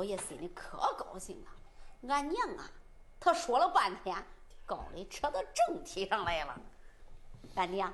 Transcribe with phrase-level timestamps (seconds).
[0.00, 1.50] 老爷心里可高兴了
[2.08, 2.70] 俺娘啊，
[3.20, 4.16] 他说了半天，
[4.64, 6.58] 高的扯到正题上来了。
[7.54, 7.92] 俺娘，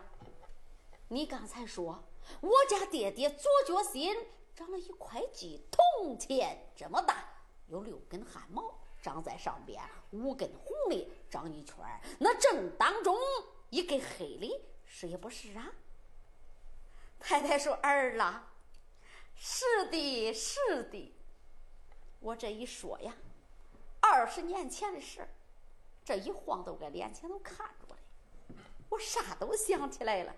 [1.08, 2.00] 你刚才说
[2.40, 4.16] 我家爹爹左脚心
[4.54, 7.24] 长了一块鸡，铜钱这么大，
[7.66, 8.72] 有六根汗毛
[9.02, 11.74] 长在上边，五根红的长一圈
[12.20, 13.18] 那正当中
[13.70, 15.72] 一根黑的，是也不是啊？
[17.18, 18.48] 太太说：“儿啊，
[19.34, 21.12] 是的，是的。”
[22.20, 23.14] 我这一说呀。
[24.00, 25.26] 二十年前的事，
[26.04, 27.96] 这一晃都搁眼前都看着了，
[28.88, 30.34] 我啥都想起来了。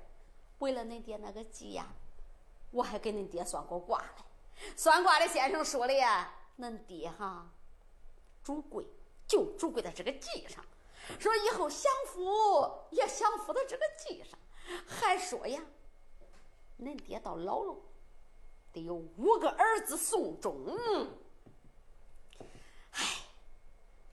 [0.60, 1.86] 为了恁爹那个鸡呀，
[2.70, 4.25] 我还给恁爹算过卦嘞。
[4.75, 7.46] 算卦的先生说的呀，恁爹哈
[8.42, 8.86] 主贵，
[9.26, 10.64] 就主贵在这个鸡上，
[11.19, 14.38] 说以后享福也享福在这个鸡上，
[14.86, 15.62] 还说呀，
[16.80, 17.76] 恁爹到老了
[18.72, 20.76] 得有五个儿子送终。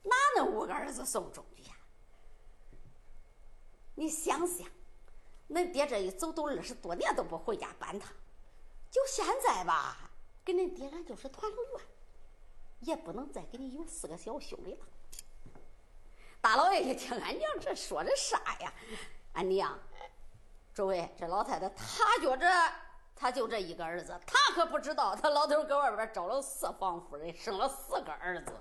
[0.05, 1.75] 哪能五个儿子送终去呀？
[3.95, 4.67] 你想想，
[5.49, 8.11] 恁爹这一走都二十多年都不回家搬他，
[8.91, 9.97] 就现在吧，
[10.43, 11.81] 跟恁爹俺就是团了圆，
[12.81, 14.85] 也不能再给你有四个小兄弟了。
[16.41, 18.73] 大老爷一听俺娘这说的啥呀？
[19.33, 19.79] 俺娘，
[20.73, 22.47] 诸位，这老太太她觉着
[23.15, 28.51] 她就这一个儿子，她可不知道，她老头搁外边招了四房夫人，生了四个儿子。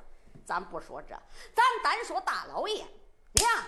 [0.44, 1.08] 咱不说这，
[1.54, 2.86] 咱单说大老爷
[3.34, 3.64] 娘，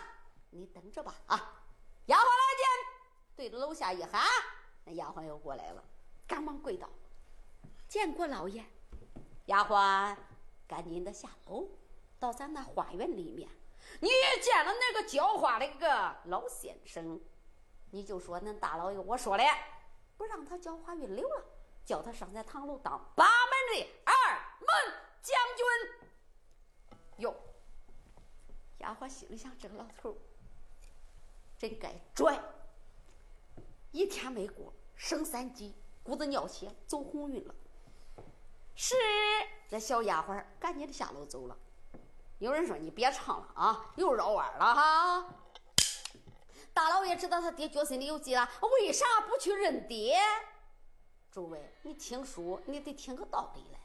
[0.51, 1.63] 你等着吧啊！
[2.07, 2.27] 丫鬟来
[2.57, 2.67] 见，
[3.35, 4.23] 对着楼下一喊，
[4.85, 5.83] 那丫鬟又过来了，
[6.27, 6.89] 赶忙跪倒，
[7.89, 8.65] 见过老爷。
[9.47, 10.17] 丫鬟
[10.69, 11.69] 赶紧的下楼，
[12.19, 13.49] 到咱那花园里面，
[14.01, 14.11] 你
[14.43, 17.21] 见了那个浇花的个老先生，
[17.91, 19.45] 你就说恁大老爷我说的，
[20.17, 21.45] 不让他浇花运流了，
[21.85, 24.15] 叫他上咱堂楼当八门的二
[24.61, 26.06] 门将军。
[27.19, 27.35] 哟，
[28.79, 30.17] 丫鬟心里想：这个老头
[31.59, 32.41] 真该拽。
[33.93, 37.55] 一天没过，升三级，骨子尿血，走红运了。
[38.75, 38.95] 是，
[39.69, 41.57] 这小丫鬟赶紧的下楼走了。
[42.39, 45.35] 有人说：“你别唱了啊，又绕弯了哈。”
[46.75, 50.19] 大老爷知道他爹脚心里有鸡了，为啥不去认爹？
[51.31, 53.81] 诸位，你听书，你得听个道理来。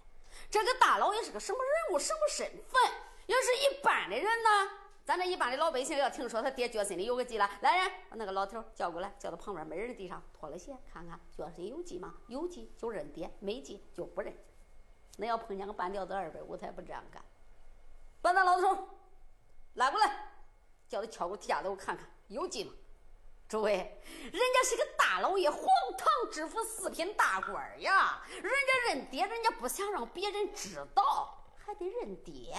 [0.50, 2.82] 这个大老爷是个什么人物，什么身份？
[3.28, 4.72] 要是一般的人呢，
[5.06, 12.16] 咱这一般的老百姓要听说他爹脚心里有个鸡了，来人把那个老头叫过来，叫到旁边没人的地上脱了鞋看看脚心有鸡吗？
[12.28, 14.34] 有鸡就认爹，没鸡就不认。
[15.18, 17.24] 那要碰见个半吊子二百五，他也不这样干。
[18.22, 18.90] 把那老头
[19.76, 20.34] 拉过来，
[20.88, 22.74] 叫他敲鼓下子我看看有鸡吗？
[23.48, 25.62] 诸位，人家是个大老爷，皇
[25.98, 32.56] 堂知府四品大官呀，人家认爹，人家不想让别人知道，还得认爹。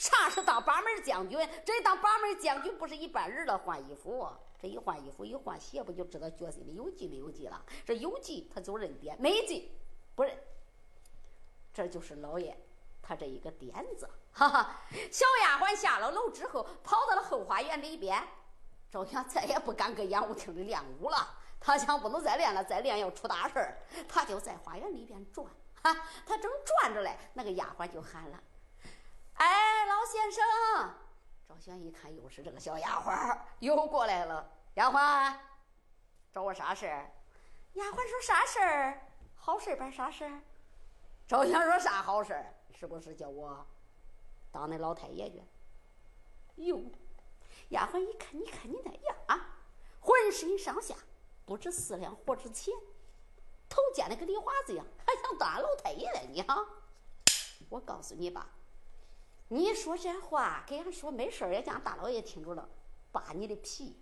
[0.00, 1.38] 啥是当八门将军？
[1.62, 3.58] 这当八门将军不是一般人了。
[3.58, 4.26] 换衣服，
[4.58, 7.62] 这一换衣服一换鞋，不就知道脚心里有记没有记了？
[7.84, 9.70] 这有记他就认爹，没记
[10.14, 10.34] 不认。
[11.74, 12.58] 这就是老爷
[13.02, 14.08] 他这一个点子。
[14.32, 14.80] 哈哈，
[15.12, 18.26] 小丫鬟下了楼之后，跑到了后花园里边。
[18.90, 21.28] 赵阳再也不敢搁演武厅里练武了，
[21.60, 23.78] 他想不能再练了，再练要出大事儿。
[24.08, 25.46] 他就在花园里边转，
[25.82, 25.94] 哈，
[26.24, 28.42] 他正转着嘞，那个丫鬟就喊了。
[29.34, 29.46] 哎，
[29.86, 30.44] 老先生，
[31.48, 34.50] 赵轩一看，又是这个小丫鬟又过来了。
[34.74, 35.34] 丫鬟，
[36.32, 37.10] 找我啥事儿？
[37.74, 39.06] 丫鬟说啥事儿？
[39.34, 40.40] 好事儿办啥事儿？
[41.26, 42.54] 赵轩说啥好事儿？
[42.72, 43.66] 是不是叫我
[44.50, 45.42] 当那老太爷去？
[46.56, 46.80] 哟，
[47.70, 49.56] 丫鬟一看，你看你那样啊，
[50.00, 50.94] 浑身上下
[51.44, 52.72] 不值四两活值钱，
[53.68, 56.20] 头尖的跟梨花子一样，还想当俺老太爷呢？
[56.30, 56.66] 你哈，
[57.68, 58.48] 我告诉你吧。
[59.52, 62.68] 你说这话给俺说没事儿，也叫俺大老爷听着了，
[63.10, 63.96] 扒你的皮，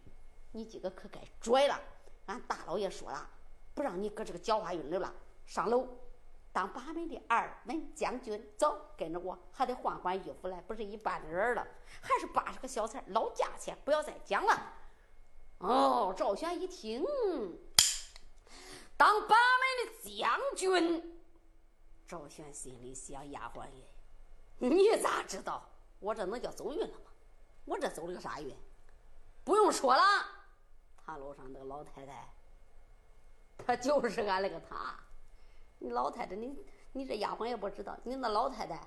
[0.52, 1.80] 你今个可该拽了。
[2.26, 3.26] 俺大老爷说了，
[3.72, 5.10] 不让你搁这个教化院里了，
[5.46, 5.88] 上楼
[6.52, 8.46] 当把门的二门将军。
[8.58, 11.66] 走，跟着我，还得换换衣服来，不是一般的人了，
[12.02, 14.74] 还是八十个小菜，老价钱，不要再讲了。
[15.60, 17.02] 哦，赵玄一听，
[18.98, 21.22] 当八门的将军。
[22.06, 23.84] 赵玄心里想：丫鬟爷，
[24.58, 25.62] 你咋知道
[26.00, 27.10] 我这能叫走运了吗？
[27.64, 28.56] 我这走了个啥运？
[29.44, 30.02] 不用说了，
[30.96, 32.28] 塔楼上那个老太太，
[33.58, 34.94] 她就是俺那个她。
[35.78, 36.56] 你老太太，你
[36.92, 38.80] 你这丫鬟也不知道，你那老太太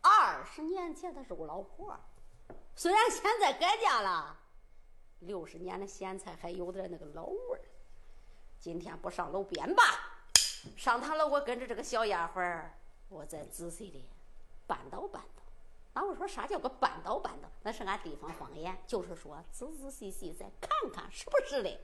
[0.00, 1.96] 二十年前她是我老婆，
[2.74, 4.36] 虽然现在改嫁了，
[5.20, 7.60] 六十年的咸菜还有点那个老味儿。
[8.58, 9.82] 今天不上楼编吧？
[10.76, 12.64] 上堂了，我跟着这个小丫鬟
[13.08, 14.04] 我再仔细的
[14.66, 15.42] 扳倒扳倒。
[15.94, 17.48] 那我说啥叫个扳倒扳倒？
[17.62, 21.78] 那是俺地方方言，就是说仔仔细细再看看是不是的。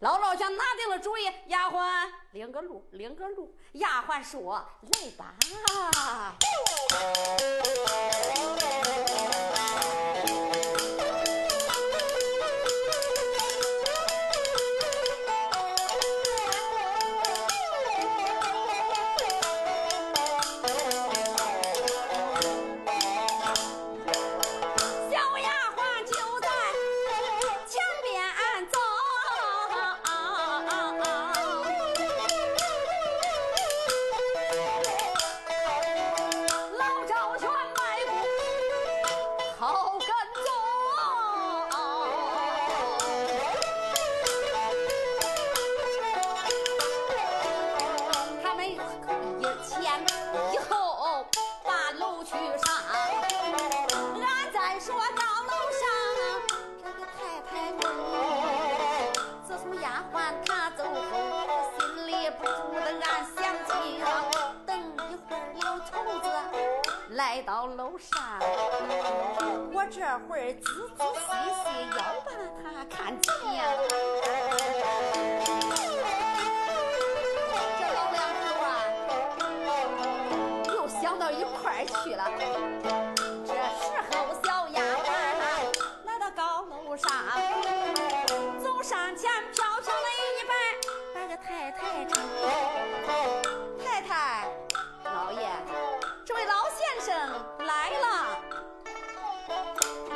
[0.00, 3.52] 老老想拿定了主意，丫鬟领个路，领个路。
[3.72, 5.34] 丫鬟说：“来吧。”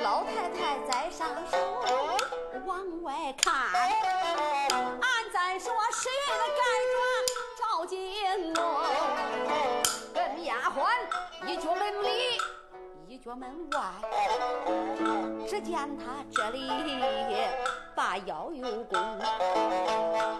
[0.02, 1.56] 老太太在上首
[2.66, 6.60] 往外看，俺在说十月的盖
[6.92, 6.98] 庄
[7.60, 8.56] 照金銮，
[10.12, 10.90] 跟丫鬟
[11.46, 12.08] 一脚门里
[13.06, 13.78] 一脚门外。
[15.48, 16.68] 只见他这里
[17.94, 18.98] 把腰又弓，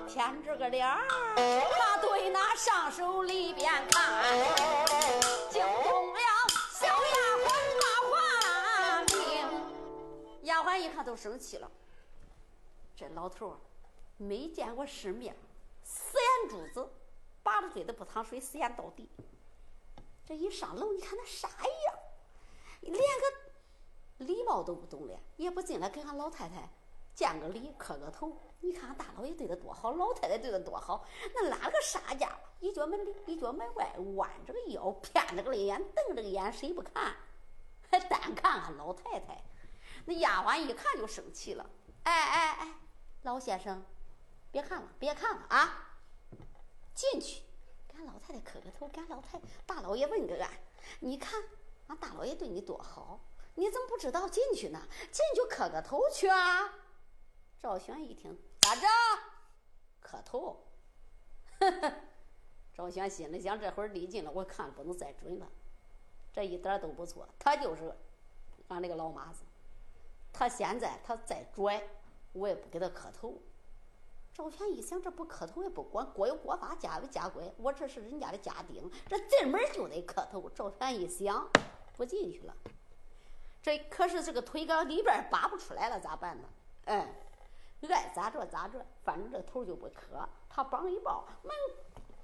[0.09, 0.99] 偏着个脸儿，
[1.37, 4.03] 他对那上首里边看。
[10.63, 11.69] 丫鬟一看都生气了，
[12.95, 13.57] 这老头儿
[14.17, 15.35] 没见过世面，
[15.83, 16.89] 死眼珠子，
[17.43, 19.09] 拔着嘴的不淌水，死眼到底。
[20.25, 21.99] 这一上楼，你看那啥样？
[22.83, 26.69] 连个礼貌都不懂了，也不进来给俺老太太
[27.13, 28.37] 见个礼、磕个头。
[28.61, 31.05] 你看俺大老爷对他多好，老太太对他多好。
[31.35, 32.37] 那拉个啥家伙？
[32.61, 37.17] 一脚门里，一脚门外，弯着个腰，偏着个脸，瞪着个眼，谁不看？
[37.91, 39.43] 还单看俺老太太。
[40.07, 41.71] 那丫鬟一看就生气了。
[42.05, 42.75] 哎哎哎，
[43.23, 43.85] 老先生，
[44.51, 45.99] 别看了，别看了啊！
[46.95, 47.43] 进去，
[47.89, 50.51] 给俺老太太磕个头，给俺老太大老爷问个安。
[51.01, 51.43] 你看。
[51.89, 53.21] 俺大老爷对你多好，
[53.57, 54.87] 你怎么不知道进去呢？
[55.11, 56.73] 进去磕个头去啊！
[57.61, 58.87] 赵玄一听，咋着？
[60.01, 60.65] 磕头？
[61.59, 61.93] 呵呵。
[62.73, 65.51] 赵玄心里想：这会儿离近了，我看不能再准了。
[66.33, 67.95] 这一点都不错，他就是
[68.69, 69.43] 俺那个老妈子。
[70.33, 71.83] 他现在他再拽，
[72.33, 73.39] 我也不给他磕头。
[74.35, 80.49] 赵全一想，这不磕头也不管，国有国法，家有家规，我这是人家的家丁，这进门就得磕头。
[80.51, 81.49] 赵全一想。
[81.95, 82.55] 不进去了，
[83.63, 86.49] 这可是这个腿搁里边拔不出来了，咋办呢？
[86.87, 87.15] 哎，
[87.83, 90.27] 爱咋着咋着，反正这头就不磕。
[90.49, 91.55] 他绑一抱，门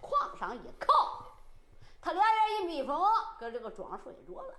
[0.01, 1.23] 框上一靠，
[2.01, 2.99] 他俩人一密封，
[3.39, 4.55] 搁这个装睡着了。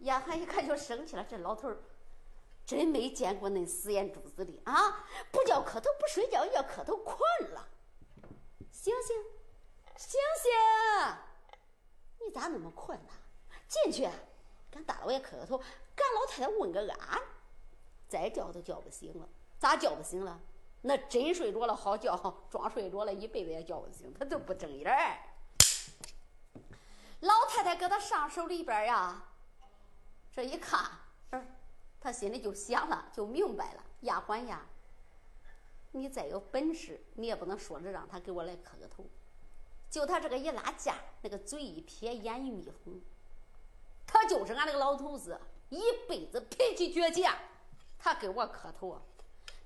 [0.00, 1.78] 丫鬟一看就生气了，这老头儿
[2.66, 5.06] 真没见过那死眼珠子的啊！
[5.30, 7.18] 不叫磕头不睡觉，叫磕头困
[7.52, 7.68] 了。
[8.70, 9.16] 醒醒，
[9.96, 10.52] 醒醒！
[12.20, 13.12] 你咋那么困呢？
[13.68, 14.08] 进去，
[14.70, 15.58] 跟大老爷磕个头，
[15.94, 17.22] 跟老太太问个安，
[18.08, 19.28] 再叫都叫不醒了。
[19.58, 20.40] 咋叫不醒了？
[20.82, 22.14] 那真睡着了好觉，
[22.50, 25.18] 装睡着了一辈子也叫不醒，他就不睁眼儿。
[27.20, 29.22] 老太太搁他上手里边呀，
[30.34, 30.90] 这一看，
[32.00, 33.84] 他心里就想了，就明白了。
[34.00, 34.66] 丫鬟呀，
[35.92, 39.06] 你再有本事，你也不能说着让他给我来磕个头。
[39.88, 43.00] 就他这个一拉架，那个嘴一撇，眼一眯红，
[44.04, 47.32] 他就是俺那个老头子，一辈子脾气倔强，
[47.96, 49.00] 他给我磕头！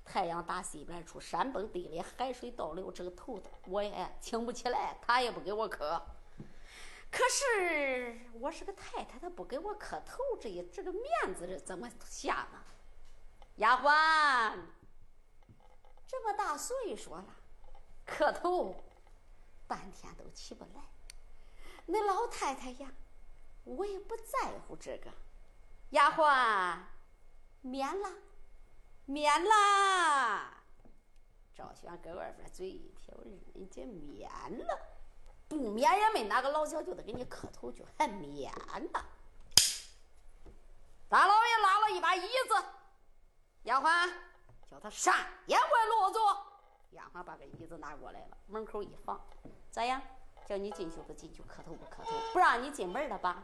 [0.05, 5.99] 太阳打西边出，山崩地裂，海水倒流，这个头我也挺不起来，他也不给我磕。
[7.11, 11.03] 可是我是个太太，他不给我磕头，这一这个面
[11.35, 12.63] 子是怎么下呢？
[13.55, 14.57] 丫鬟，
[16.07, 17.25] 这么大岁数了，
[18.05, 18.83] 磕头
[19.67, 20.81] 半天都起不来。
[21.87, 22.91] 那老太太呀，
[23.63, 25.11] 我也不在乎这个。
[25.89, 26.79] 丫鬟，
[27.61, 28.13] 免了，
[29.05, 30.63] 免了。
[31.55, 33.13] 赵轩搁外边嘴一撇，
[33.55, 34.88] 人家免了。
[35.49, 38.53] 不免也没哪个老小就得给你磕头去，还免
[38.93, 39.03] 呢？
[41.09, 42.63] 大老爷拉了一把椅子，
[43.63, 44.13] 丫鬟
[44.69, 45.13] 叫他上
[45.47, 46.37] 宴会落座。
[46.91, 49.19] 丫鬟把个椅子拿过来了，门口一放，
[49.71, 49.99] 咋样？
[50.45, 51.41] 叫你进去不进去？
[51.43, 52.11] 磕头不磕头？
[52.31, 53.43] 不让你进门了吧？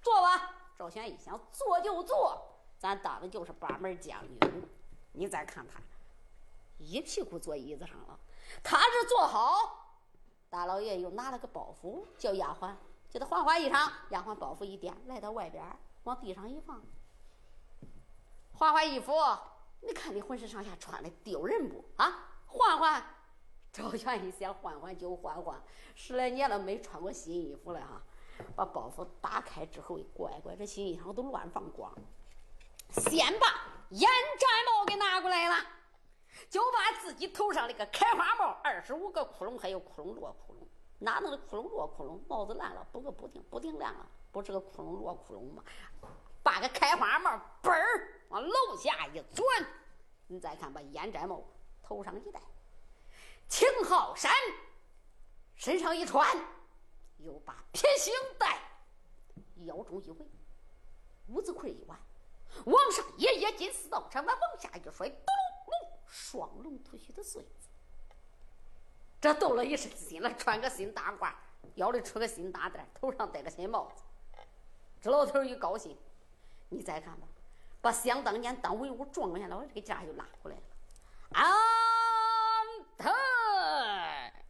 [0.00, 0.54] 坐吧。
[0.78, 2.40] 赵轩一想，坐就坐，
[2.78, 4.68] 咱当的就是八门将军。
[5.12, 5.80] 你再看他，
[6.78, 8.16] 一屁股坐椅子上了，
[8.62, 9.87] 他这坐好。
[10.50, 12.74] 大老爷又拿了个包袱，叫丫鬟
[13.10, 13.90] 叫他换换衣裳。
[14.10, 15.64] 丫鬟包袱一掂，来到外边，
[16.04, 16.82] 往地上一放，
[18.52, 19.12] 换换衣服。
[19.80, 22.30] 你看你浑身上下穿的丢人不啊？
[22.46, 23.04] 换换。
[23.72, 25.62] 赵全一想，换换就换换，
[25.94, 28.02] 十来年了没穿过新衣服了哈。
[28.56, 31.92] 把包袱打开之后，乖乖，这新衣裳都乱放光。
[32.90, 33.46] 先把
[33.90, 35.56] 烟毡帽给拿过来了。
[36.48, 40.58] 就把自己头上那个开花帽，二十五个窟窿，还有窟窿落窟窿，
[40.98, 42.20] 哪能的窟窿落窟窿？
[42.28, 45.62] 帽子烂了，补个补丁，补丁烂了，不是个窟窿落窟窿吗？
[46.42, 47.30] 把个开花帽
[47.62, 49.46] 嘣儿往楼下一钻，
[50.26, 51.44] 你再看把烟毡帽
[51.82, 52.40] 头上一戴，
[53.48, 54.32] 青号衫
[55.54, 56.26] 身上一穿，
[57.18, 58.58] 又把撇星带
[59.64, 60.26] 腰中一围，
[61.26, 61.98] 五子盔一挽，
[62.64, 65.26] 往上一掖金丝刀长，往下一摔，咚。
[66.08, 67.68] 双龙吐须的穗子，
[69.20, 71.34] 这动了一身心了，穿个新大褂，
[71.74, 74.02] 腰里出个新大带，头上戴个新帽子。
[75.00, 75.96] 这老头一高兴，
[76.70, 77.26] 你再看吧，
[77.80, 80.62] 把想当年当文武状元了，这个架就拉回来了。
[81.32, 81.54] 安
[82.96, 84.44] 泰，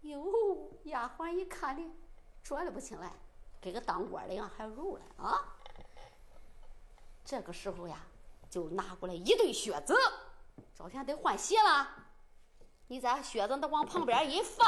[0.00, 1.94] 哟，丫鬟一看呢，
[2.42, 3.12] 转的不轻来，
[3.60, 5.56] 跟个当官的样，还揉了啊。
[7.24, 8.00] 这个时候呀。
[8.56, 9.94] 就拿过来一对靴子，
[10.74, 11.86] 赵全得换鞋了。
[12.86, 14.66] 你在靴子那往旁边一放，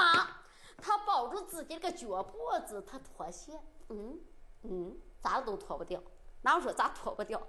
[0.76, 4.21] 他抱住自己这个脚脖子，他脱鞋，嗯
[4.64, 5.99] 嗯，咋都脱不掉。
[6.42, 7.40] 哪我说咋脱不掉？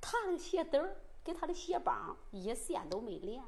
[0.00, 3.40] 他的鞋底儿跟他的鞋帮一线都没连，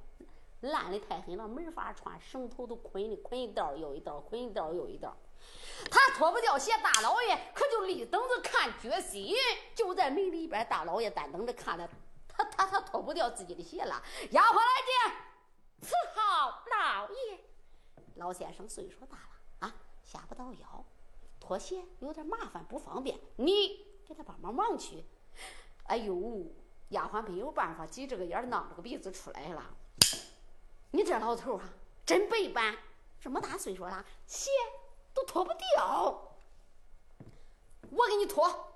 [0.61, 5.17] 烂的太狠了，没法穿，绳头都捆的，捆一道又一道，捆一道又一道。
[5.91, 9.35] 他脱不掉鞋，大老爷可就立等着看决心，
[9.75, 11.91] 就在门里边，大老爷单等着看了。
[12.67, 17.41] 他脱不掉自己的鞋了，丫鬟来见，伺候老爷。
[18.17, 19.29] 老先生岁数大了
[19.61, 20.85] 啊，下不到腰，
[21.41, 25.05] 脱鞋有点麻烦不方便，你给他帮帮忙去。
[25.85, 26.47] 哎呦，
[26.91, 29.65] 丫鬟没有办法，挤着个眼，囔着个鼻子出来了。
[30.91, 31.65] 你这老头啊，
[32.05, 32.77] 真背板，
[33.21, 34.51] 这么大岁数了，鞋
[35.15, 36.37] 都脱不掉，
[37.91, 38.72] 我给你脱。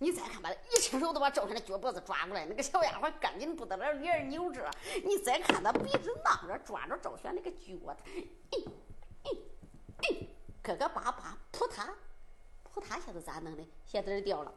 [0.00, 4.70] 你再看吧，一伸手都把赵全的脚脖子抓过来，那个小丫鬟赶紧不得了，脸扭着。
[5.04, 7.74] 你再看他鼻子囔着，抓着赵全那个脚，
[8.52, 8.62] 哎
[9.24, 9.30] 哎
[10.02, 10.16] 哎，
[10.62, 11.92] 磕磕巴巴，扑他
[12.62, 13.66] 扑嗒，下子咋弄的？
[13.84, 14.54] 鞋底掉了，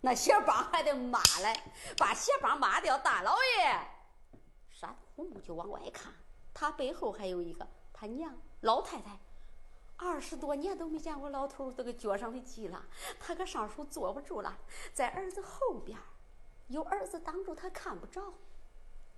[0.00, 1.60] 那鞋帮还得抹来，
[1.96, 2.96] 把鞋帮抹掉。
[2.98, 3.80] 大老爷，
[4.70, 6.12] 山虎目就往外看，
[6.52, 9.18] 他背后还有一个他娘老太太。
[9.96, 12.84] 二十多年都没见过老头这个脚上的鸡了，
[13.18, 14.58] 他搁上手坐不住了，
[14.92, 15.98] 在儿子后边，
[16.68, 18.34] 有儿子挡住他看不着。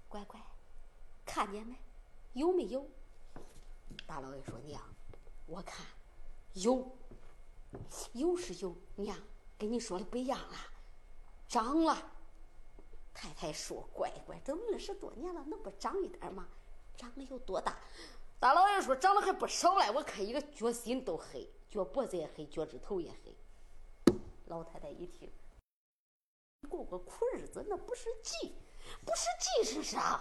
[0.08, 0.40] 乖乖，
[1.24, 1.76] 看见没？
[2.34, 2.86] 有没有？
[4.06, 4.80] 大老爷说：“娘，
[5.46, 5.84] 我看
[6.52, 6.96] 有，
[8.12, 8.76] 有是有。
[8.96, 9.18] 娘
[9.58, 10.56] 跟你说的不一样了，
[11.48, 11.96] 长了。”
[13.14, 16.46] 太太说：“乖乖，都二十多年了，能不长一点吗？
[16.96, 17.78] 长得有多大？”
[18.38, 23.34] 大老爷说：“长得还不少嘞，我看一个脚心都黑，脚脖子也黑，脚趾头也黑。
[24.46, 25.32] 老太太一听，
[26.68, 28.54] 过个苦日子，那不是急，
[29.04, 30.20] 不是急是啥？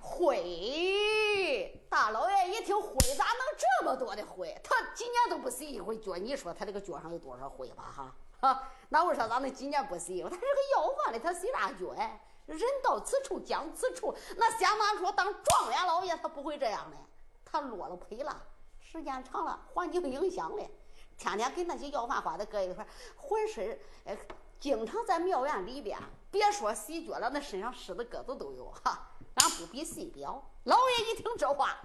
[0.00, 4.58] 灰，大老爷一听灰咋能这么多的灰？
[4.64, 7.92] 他几年都不洗一回脚，你说他这个脚上有多少灰吧？
[7.94, 10.22] 哈，哈，那为啥咱们今年不洗？
[10.22, 12.20] 他是个要饭的，他洗啥脚哎？
[12.46, 16.96] 人到此处讲此处，那相当于说当状元老爷他不会这样的，
[17.44, 18.42] 他落了胚了，
[18.78, 20.70] 时间长了环境影响了，
[21.18, 24.16] 天天跟那些要饭花的搁一块，浑身呃
[24.58, 25.98] 经常在庙院里边，
[26.30, 29.10] 别说洗脚了，那身上湿的疙瘩都有哈。
[29.34, 31.76] 俺不比细表，老爷一听这话，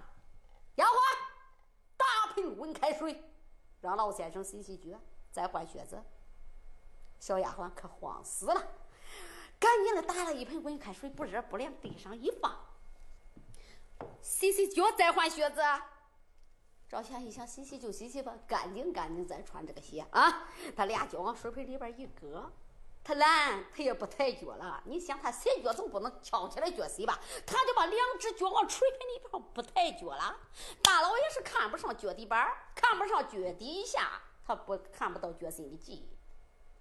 [0.75, 0.95] 丫鬟
[1.97, 3.21] 打盆温开水，
[3.81, 4.97] 让老先生洗洗脚，
[5.31, 6.01] 再换靴子。
[7.19, 8.67] 小丫鬟可慌死了，
[9.61, 12.59] 赶紧的打了一盆温开水，不热不凉，地上一放，
[14.19, 15.61] 洗洗脚，再换靴子。
[16.89, 20.49] 赵钱一想，洗洗就洗洗吧，干净干净再穿这个鞋啊。
[20.75, 22.51] 他俩脚往水盆里边一搁。
[23.03, 24.81] 他懒，他也不抬脚了。
[24.85, 27.19] 你想，他洗脚总不能翘起来脚洗吧？
[27.45, 30.37] 他就把两只脚往水盆里边不抬脚了。
[30.81, 36.09] 大老爷是看不上脚底板，看不上脚底下，他不看不到脚心的记忆。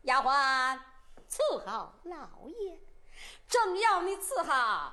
[0.03, 0.79] 丫鬟
[1.31, 2.81] 伺候老爷，
[3.47, 4.93] 正要你伺候，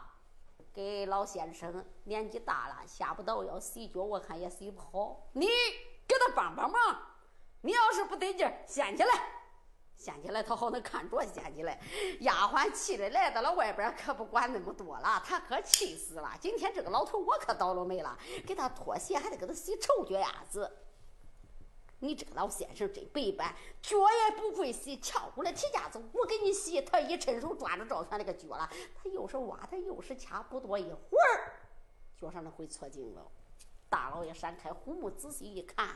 [0.71, 5.29] 给老先生年纪大了，下不到要洗脚，我看也洗不好。
[5.33, 5.47] 你
[6.07, 7.01] 给他帮帮忙。
[7.61, 9.09] 你要是不得劲，掀起来。
[9.95, 11.81] 掀起来，他好能看着掀起来。
[12.19, 16.31] 丫鬟气的来到了外边，可不管那么多了，他可气死了。
[16.39, 20.71] 今天这个老头，我可倒了霉了，给他脱鞋，还得给他洗臭脚丫子。
[21.99, 26.79] 你这个老先生真白板，脚也不会洗，翘过来提架子，我给你洗。
[26.81, 31.53] 他一伸手抓住赵全那个脚了，他又是挖，他又是掐，不多一会儿，
[32.15, 33.25] 脚上的灰搓净了。
[33.89, 35.95] 大老爷闪开虎目，仔细一看，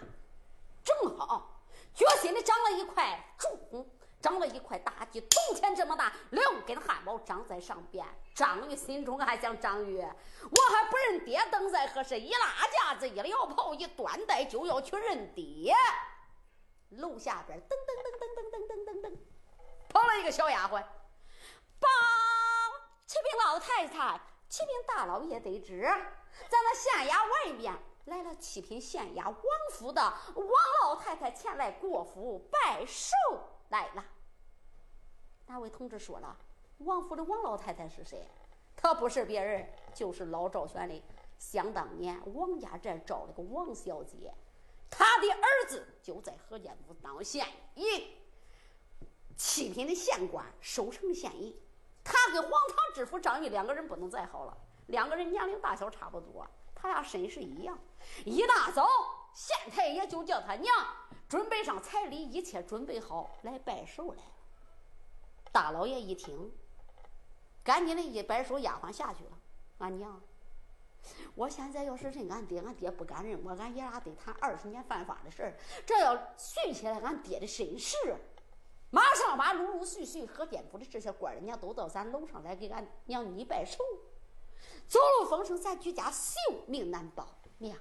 [0.84, 1.62] 正好。
[1.94, 3.86] 脚心里长了一块肿，
[4.22, 8.06] 长了一块大鸡，冬天这么大，六根汗毛长在上边。
[8.36, 12.20] 张玉心中还想：张玉，我还不认爹，等在何时？
[12.20, 15.74] 一拉架子，一撩袍，一端带就要去认爹。
[16.92, 19.18] 楼下边噔噔噔噔噔噔噔噔噔，
[19.90, 20.82] 跑了一个小丫鬟，
[21.80, 21.88] 报
[23.06, 27.74] 启禀老太太，启禀大老爷得知，在那县衙外边。
[28.06, 29.36] 来了七品县衙王
[29.72, 30.48] 府的王
[30.82, 33.14] 老太太前来过府拜寿
[33.72, 34.06] 来了。
[35.48, 36.38] 哪位同志说了？
[36.78, 38.26] 王府的王老太太是谁？
[38.76, 41.02] 她不是别人，就是老赵选的。
[41.38, 44.32] 想当年王家寨招了个王小姐，
[44.90, 47.86] 她的儿子就在河间府当县尹，
[49.36, 51.56] 七品的县官，守城县尹。
[52.04, 54.58] 他跟黄堂知府张玉两个人不能再好了，
[54.88, 56.46] 两个人年龄大小差不多。
[56.76, 57.78] 他俩身世一样，
[58.26, 58.88] 一大早，
[59.34, 60.74] 县太爷就叫他娘
[61.28, 64.32] 准备上彩礼，一切准备好来拜寿来了。
[65.52, 66.52] 大老爷一听，
[67.63, 69.32] 赶紧的一摆手，丫鬟下去了。
[69.80, 70.22] 俺娘，
[71.36, 75.58] 我现在要是认俺爹，俺爹不敢认我，俺爷俩得谈二十年犯法的事儿。
[75.86, 77.98] 这要续起来俺爹的身世，
[78.91, 83.84] 马上把陆陆续续河间府的这些官人家都到咱楼上来给俺娘你拜寿。
[84.88, 87.28] 走漏风声，咱居家性命难保。
[87.58, 87.78] 娘，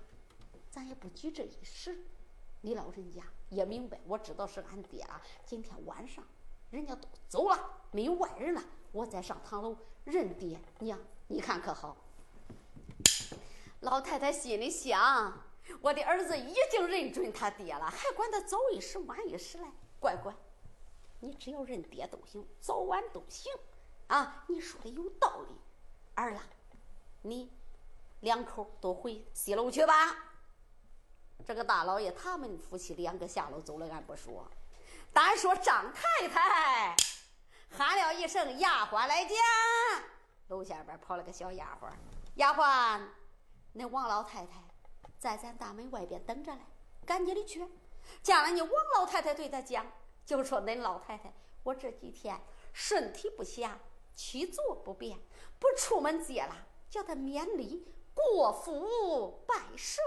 [0.71, 1.99] 咱也不急这一时。
[2.63, 5.21] 你老人家也明白，我知道是俺爹了。
[5.45, 6.25] 今天晚上
[6.71, 7.59] 人家都走了，
[7.91, 11.97] 没有外人了，我再上堂楼认爹娘，你看可好？
[13.81, 15.43] 老太太心里想：
[15.81, 19.73] 我的儿子已经认准他爹了，还管他早一时晚一时来？
[19.99, 20.35] 乖乖，
[21.21, 23.51] 你只要认爹都行，早晚都行。
[24.07, 25.55] 啊，你说的有道理，
[26.15, 26.43] 儿郎。
[27.23, 27.51] 你
[28.21, 30.30] 两口都回西楼去吧。
[31.47, 34.47] 这个大老爷他们夫妻两个下楼走了，俺不说，
[35.13, 36.95] 单说张太太
[37.71, 39.37] 喊了一声：“丫鬟来见。”
[40.49, 41.91] 楼下边跑了个小丫鬟，
[42.37, 43.01] 丫鬟，
[43.73, 44.63] 那王老太太
[45.19, 46.61] 在咱大门外边等着嘞，
[47.07, 47.65] 赶紧的去。
[48.23, 49.87] 见了你王老太太，对他讲，
[50.25, 52.41] 就说恁老太太，我这几天
[52.73, 53.73] 身体不暇，
[54.15, 55.19] 起坐不便，
[55.59, 56.67] 不出门接了。
[56.91, 60.03] 叫他免礼过府拜寿。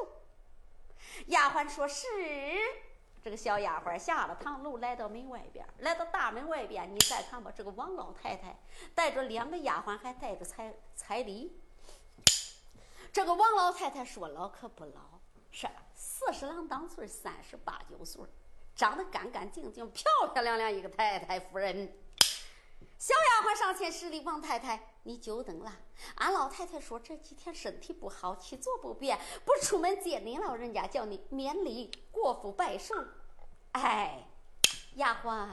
[1.27, 2.07] 丫鬟说是。
[3.23, 8.59] 这个小丫鬟下了堂楼，来到门外边，来到大门外边，你再看吧，这个王老太太
[8.93, 11.57] 带着两个丫鬟，还带着彩彩礼。
[13.13, 15.21] 这个王老太太说老可不老，
[15.51, 18.21] 是四十郎当岁，三十八九岁，
[18.75, 21.95] 长得干干净净，漂漂亮亮一个太太夫人。
[23.03, 25.73] 小丫鬟上前施礼：“王太太，你久等了。
[26.15, 32.95] 俺老太太说这几天身体不好，起坐不便，不出门接您老人家，叫你免礼过府拜寿。
[33.73, 34.25] 哎，
[34.95, 35.49] 丫鬟，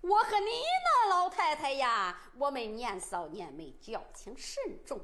[0.00, 0.50] 我和你
[0.82, 5.00] 那老太太呀，我们年少年美，交情甚重。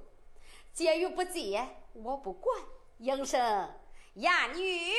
[0.73, 2.61] 接与不接，我不管。
[2.99, 3.73] 应声，
[4.15, 4.93] 丫女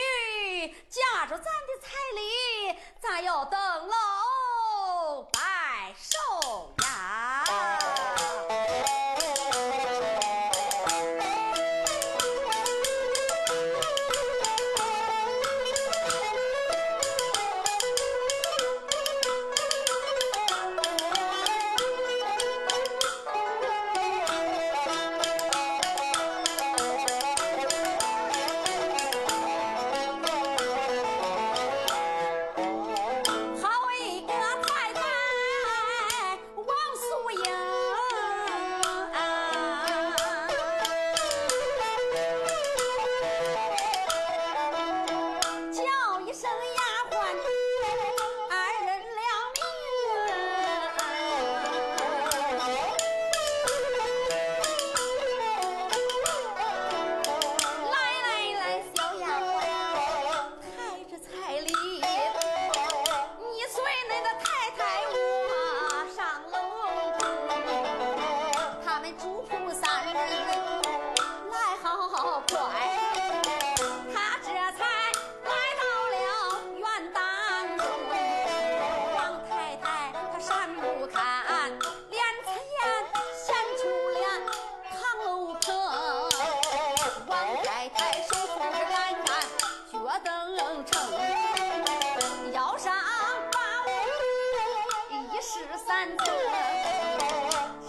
[0.87, 6.73] 夹着咱的彩礼，咱要登楼拜寿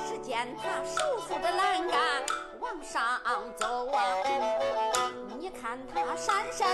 [0.07, 2.25] 只见他手扶着栏杆
[2.61, 3.21] 往上
[3.57, 3.99] 走啊，
[5.39, 6.69] 你看他闪闪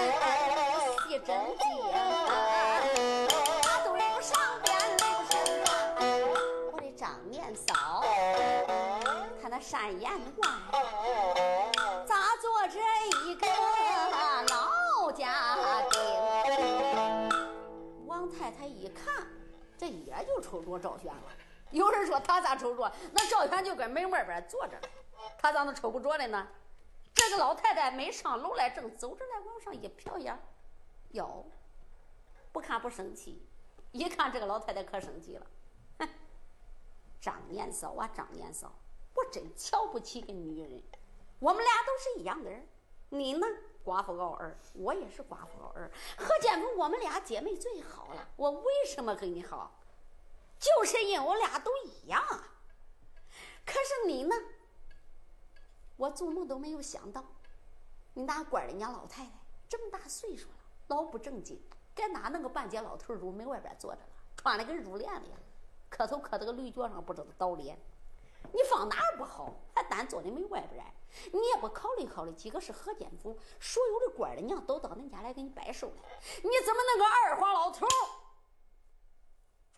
[1.09, 1.37] 细针
[1.85, 1.93] 眼，
[3.63, 4.31] 他都上
[4.63, 5.33] 边露身
[5.65, 5.67] 了。
[6.73, 8.05] 我的张面嫂，
[9.43, 10.51] 他那善眼光，
[12.07, 12.79] 咋做着
[13.27, 13.47] 一个
[14.49, 15.57] 老家
[15.91, 15.99] 庭？
[18.07, 19.27] 王太太一看，
[19.77, 21.29] 这眼就瞅着赵玄了。
[21.75, 22.75] 有人说他咋抽
[25.91, 26.47] 不着的呢，
[27.15, 30.39] 这个老太太没上楼来，正走着来，往上一瞟眼，
[31.13, 31.47] 哟，
[32.53, 33.43] 不看不生气，
[33.91, 35.47] 一看这个老太太可生气了，
[35.99, 36.09] 哼，
[37.21, 38.71] 张年嫂啊，张年嫂，
[39.15, 40.83] 我真瞧不起个女人，
[41.39, 42.69] 我们俩都是一样的人，
[43.09, 43.47] 你呢，
[43.83, 49.79] 寡妇熬儿，我也是寡妇熬儿，何建峰，我们俩姐妹最好了，我为什么跟你好？
[50.63, 52.47] 就是因为我俩都一样啊，
[53.67, 54.37] 可是你呢？
[55.97, 57.25] 我做梦都没有想到，
[58.15, 59.31] 你那官人家老太太
[59.69, 60.55] 这么大岁数了，
[60.87, 61.61] 老不正经，
[61.97, 65.29] 该哪弄个半截老头入门外边坐着了，穿的跟入殓的，
[65.91, 67.77] 磕头磕到个驴脚上，不知道倒脸。
[68.53, 70.85] 你放哪儿不好，还单坐在门外边
[71.33, 76.03] 你也不考虑考虑，几个是何建府，所有的官人娘都到恁家来给你拜寿来，
[76.37, 77.87] 你怎么弄个二花老头，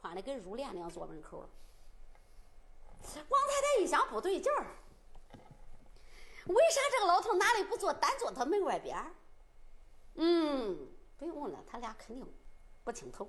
[0.05, 1.49] 穿的跟入殓那样坐门口了？
[3.31, 4.67] 王太太一想不对劲儿。
[6.45, 8.95] 为啥这个老头哪里不坐，单坐他门外边
[10.17, 10.87] 嗯，
[11.17, 12.27] 不用问了，他俩肯定
[12.85, 13.27] 不清头。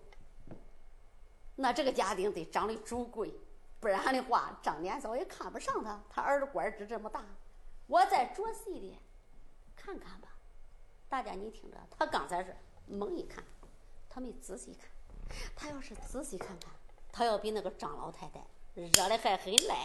[1.55, 3.33] 那这个家丁得长得主贵，
[3.79, 6.03] 不然的话，张年嫂也看不上他。
[6.09, 7.23] 他儿子官职这么大，
[7.88, 8.99] 我再着细的
[9.77, 10.27] 看看吧。
[11.07, 12.53] 大家你听着，他刚才是
[12.85, 13.41] 猛一看，
[14.09, 14.89] 他没仔细看。
[15.55, 16.69] 他要是仔细看看，
[17.11, 19.75] 他要比那个张老太太热的还很嘞。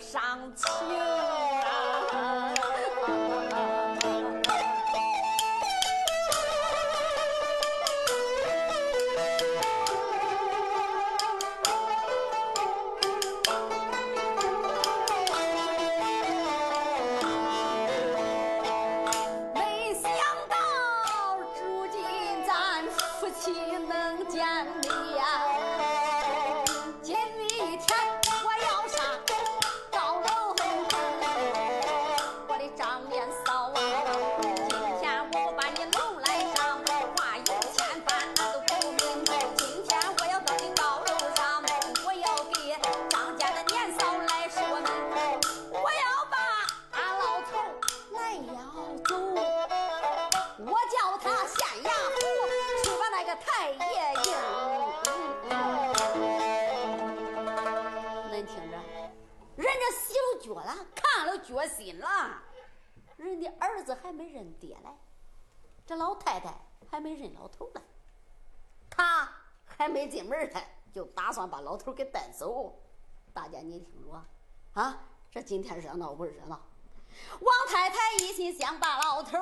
[0.00, 0.20] 上
[0.54, 1.27] 青。
[71.68, 72.74] 老头给带走，
[73.34, 74.24] 大家你听着，
[74.72, 76.58] 啊，这今天热闹不热闹？
[77.40, 79.37] 王太太一心想把老头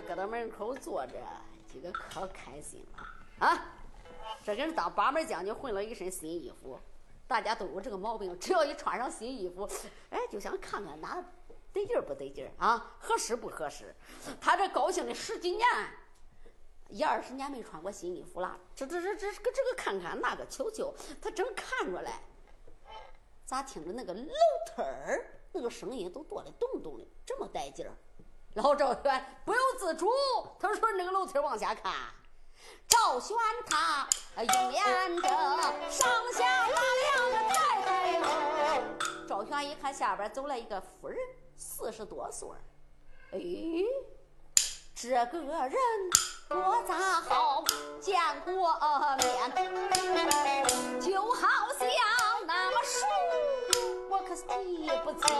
[0.00, 1.14] 搁到门口坐着。
[1.72, 3.76] 今个可开心了啊！
[4.42, 6.76] 这跟当八门将军混了一身新衣服，
[7.28, 9.68] 大家都有这个毛病，只要一穿上新衣服，
[10.10, 11.24] 哎，就想看看哪
[11.72, 13.94] 得劲儿不得劲儿啊，合适不合适。
[14.40, 15.64] 他这高兴的十几年，
[16.88, 22.10] 一二十年没穿过新衣服了，这这这这个这个看看那个瞧瞧，他正看着嘞，
[23.46, 24.24] 咋听着那个楼
[24.66, 27.92] 梯儿那个声音都多的咚咚的，这么带劲儿？
[28.54, 30.10] 老赵轩不由自主，
[30.58, 31.92] 他说：“那个楼梯往下看，
[32.88, 35.28] 赵轩他用眼着
[35.88, 38.20] 上下打量个太太。
[39.28, 41.16] 赵轩一看下边走来一个妇人，
[41.56, 42.48] 四十多岁
[43.30, 43.38] 哎，
[44.96, 45.72] 这个人
[46.48, 47.62] 我咋好
[48.00, 48.76] 见过
[49.16, 50.66] 面？
[51.00, 51.88] 就好像
[52.48, 53.06] 那么熟，
[54.10, 55.30] 我可记不清。”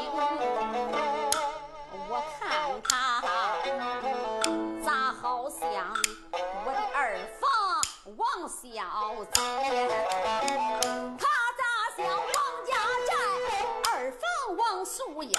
[2.12, 3.22] 我看他
[4.82, 5.94] 咋好像
[6.66, 7.48] 我的二房
[8.16, 9.38] 王小姐？
[11.16, 11.22] 他
[11.56, 11.62] 咋
[11.96, 12.26] 像王
[12.66, 12.74] 家
[13.06, 13.14] 寨
[13.92, 14.20] 二房
[14.56, 15.38] 王素英？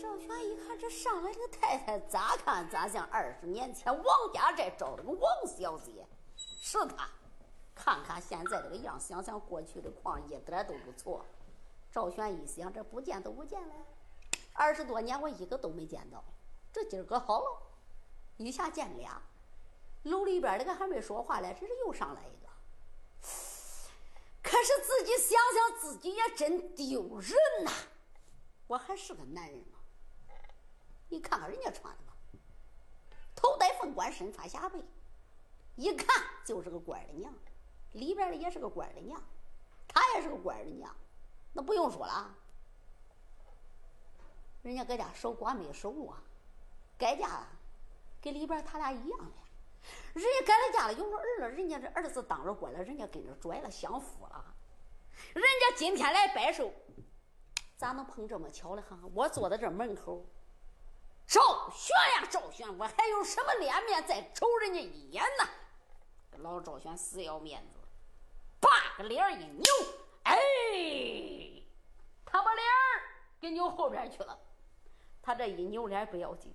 [0.00, 7.08] 赵全一看这上来这个太太，咋看咋像二十年前王家寨招的个王小姐，是他。
[7.74, 11.26] 看看现在这个样，想想过去的况，一点都不错。
[11.92, 13.74] 赵玄一想，这不见都不见了，
[14.54, 16.24] 二十多年我一个都没见到，
[16.72, 17.62] 这今儿个好了，
[18.38, 19.20] 一下见俩。
[20.04, 22.48] 楼里边那个还没说话嘞，这是又上来一个。
[24.42, 27.70] 可是自己想想，自己也真丢人呐！
[28.66, 29.78] 我还是个男人吗？
[31.10, 32.14] 你看看人家穿的吧，
[33.36, 34.82] 头戴凤冠，身穿霞帔，
[35.76, 37.32] 一看就是个官的娘，
[37.92, 39.22] 里边的也是个官的娘，
[39.86, 40.96] 他也是个官的娘。
[41.52, 42.34] 那不用说了，
[44.62, 46.22] 人家搁家守寡没守啊，
[46.96, 47.46] 改嫁了，
[48.20, 49.32] 跟里边他俩一样的。
[50.14, 54.54] 人家改了嫁了，有了儿了，人家这儿子当着官了，人家跟着拽了享福了。
[55.34, 56.72] 人家今天来拜寿，
[57.76, 58.98] 咋能碰这么巧了哈？
[59.12, 60.24] 我坐在这门口，
[61.26, 65.48] 赵玄呀，赵玄，我还有什么脸面再瞅人家一眼呢？
[66.38, 67.80] 老赵玄死要面子，
[68.60, 69.64] 把个脸一扭。
[70.24, 70.38] 哎，
[72.32, 73.02] 他把脸儿
[73.38, 74.38] 给扭后边去了。
[75.20, 76.50] 他这一扭脸不要紧，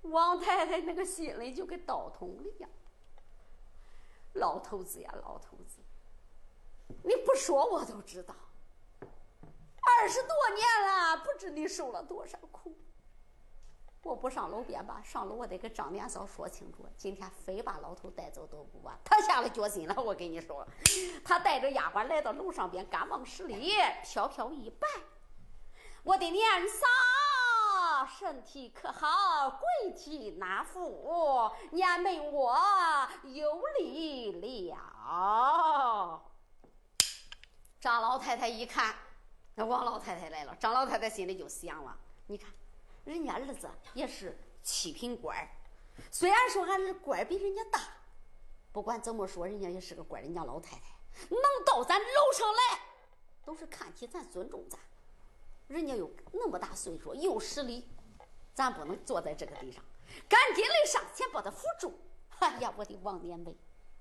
[0.00, 2.70] 王太太那个心里就跟刀捅了一样。
[4.32, 5.78] 老头子呀，老头子，
[7.04, 8.34] 你不说我都知道。
[9.00, 12.74] 二十多年了，不知你受了多少苦。
[14.04, 16.86] 我不上楼边吧，上楼我得跟张年嫂说清楚。
[16.98, 18.94] 今天非把老头带走都不完。
[19.02, 20.66] 他下了决心了，我跟你说，
[21.24, 23.72] 他带着丫鬟来到楼上边，赶忙施礼，
[24.04, 24.86] 飘飘一拜
[26.04, 29.50] ：“我的年嫂，身体可好？
[29.50, 31.50] 贵体哪副？
[31.70, 32.54] 年没我
[33.22, 36.22] 有礼了。”
[37.80, 38.94] 张老太太一看，
[39.54, 41.96] 那王老太太来了，张老太太心里就想了
[42.28, 42.50] ：“你看。”
[43.04, 45.48] 人家儿子也是七品官儿
[46.10, 47.80] 虽然说俺的官比人家大，
[48.72, 50.82] 不管怎么说，人家也是个官人家老太太，
[51.28, 52.80] 能到咱楼上来，
[53.44, 54.78] 都是看起咱尊重咱。
[55.68, 57.86] 人家又那么大岁数，有实力，
[58.54, 59.84] 咱不能坐在这个地上，
[60.28, 61.92] 赶紧的上前把他扶住。
[62.40, 63.56] 哎呀，我的王年妹，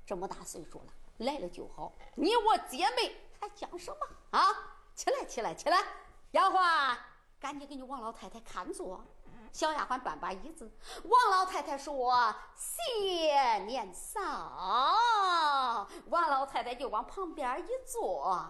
[0.05, 1.93] 这么大岁数了，来了就好。
[2.15, 4.47] 你我姐妹还讲什么啊？
[4.95, 5.83] 起来，起来，起来！
[6.31, 6.97] 丫鬟，
[7.43, 9.03] 赶紧给你王老太太看座。
[9.51, 10.71] 小丫鬟搬把椅子。
[11.03, 18.49] 王老太太说：“谢年嫂。”王老太太就往旁边一坐。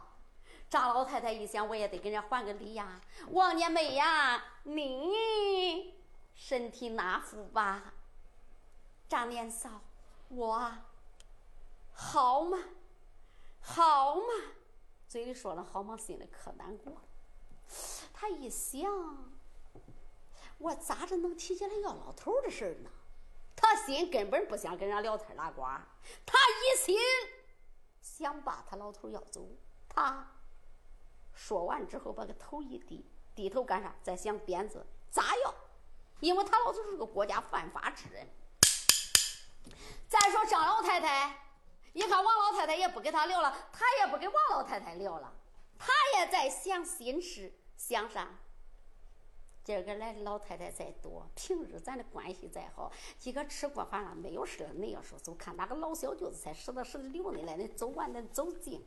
[0.70, 3.02] 张老太太一想，我也得给人家还个礼呀。
[3.32, 5.96] 王年梅呀，你
[6.36, 7.94] 身体哪副吧？
[9.10, 9.82] 张年嫂，
[10.30, 10.72] 我
[11.94, 12.60] 好吗？
[13.60, 14.22] 好吗？
[15.08, 15.98] 嘴里说了好吗？
[15.98, 17.02] 心里可难过。
[18.24, 18.90] 他一想，
[20.58, 22.90] 我咋着能提起来要老头的事儿呢？
[23.54, 25.62] 他心根本不想跟人家聊天拉呱，
[26.26, 26.98] 他一心
[28.02, 29.46] 想把他老头要走。
[29.90, 30.26] 他
[31.34, 33.06] 说完之后，把个头一低，
[33.36, 33.94] 低头干啥？
[34.02, 35.54] 在想鞭子咋要？
[36.22, 38.26] 因为他老头是个国家犯法之人。
[40.08, 41.46] 再说张老太太，
[41.92, 45.30] 一看王老太太也不跟他聊了，他也不跟王老太太聊了，
[45.78, 47.52] 他也在想心事，
[47.86, 48.30] 想啥？
[49.66, 58.82] 今儿个来的老太太再多，平日咱的关系再好，几个吃过饭了，没有事了，恁要说走，看哪个老小舅子才实的实的留你来，恁走完恁走近，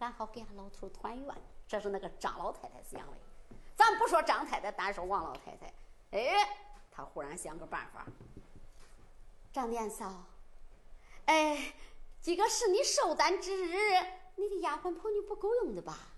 [0.00, 1.34] 俺好给俺老头团圆。
[1.68, 3.16] 这是那个张老太太想的，
[3.76, 5.72] 咱不说张太太，单说王老太太，
[6.10, 6.34] 哎，
[6.90, 8.04] 她忽然想个办法，
[9.52, 10.24] 张年嫂。
[11.26, 11.72] 哎，
[12.20, 13.76] 今个是你寿诞之日，
[14.34, 16.08] 你的丫鬟婆女不够用的吧？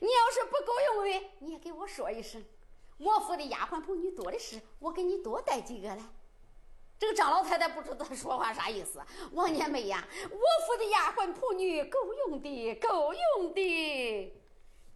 [0.00, 2.44] 你要是不够用的，你也给我说一声。
[2.98, 6.02] 我府的丫鬟仆女多的是，我给你多带几个来。
[6.98, 9.02] 这个张老太太不知道她说话啥意思。
[9.32, 14.34] 王年梅呀，我府的丫鬟仆女够用的，够用的。